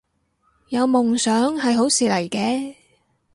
[0.69, 2.73] 有夢想係好事嚟嘅